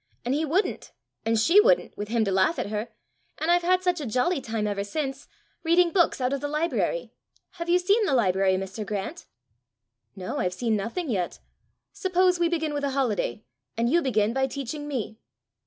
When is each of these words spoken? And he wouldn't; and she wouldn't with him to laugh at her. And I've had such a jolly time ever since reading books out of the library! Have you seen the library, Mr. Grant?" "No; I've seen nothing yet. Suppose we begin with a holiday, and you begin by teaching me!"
And 0.25 0.33
he 0.33 0.45
wouldn't; 0.45 0.93
and 1.27 1.37
she 1.37 1.61
wouldn't 1.61 1.95
with 1.95 2.07
him 2.07 2.25
to 2.25 2.31
laugh 2.31 2.57
at 2.57 2.71
her. 2.71 2.87
And 3.37 3.51
I've 3.51 3.61
had 3.61 3.83
such 3.83 4.01
a 4.01 4.05
jolly 4.07 4.41
time 4.41 4.65
ever 4.65 4.83
since 4.83 5.27
reading 5.63 5.91
books 5.91 6.19
out 6.19 6.33
of 6.33 6.41
the 6.41 6.47
library! 6.47 7.13
Have 7.59 7.69
you 7.69 7.77
seen 7.77 8.03
the 8.07 8.15
library, 8.15 8.55
Mr. 8.55 8.83
Grant?" 8.83 9.27
"No; 10.15 10.39
I've 10.39 10.55
seen 10.55 10.75
nothing 10.75 11.07
yet. 11.11 11.37
Suppose 11.93 12.39
we 12.39 12.49
begin 12.49 12.73
with 12.73 12.83
a 12.83 12.89
holiday, 12.97 13.43
and 13.77 13.91
you 13.91 14.01
begin 14.01 14.33
by 14.33 14.47
teaching 14.47 14.87
me!" 14.87 15.19